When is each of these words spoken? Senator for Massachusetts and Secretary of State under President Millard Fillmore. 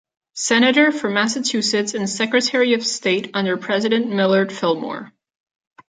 Senator 0.33 0.91
for 0.91 1.11
Massachusetts 1.11 1.93
and 1.93 2.09
Secretary 2.09 2.73
of 2.73 2.83
State 2.83 3.29
under 3.35 3.55
President 3.55 4.09
Millard 4.09 4.51
Fillmore. 4.51 5.13